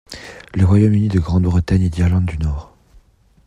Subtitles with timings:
[0.55, 2.73] Le Royaume-Uni de Grande-Bretagne et d’Irlande du Nord.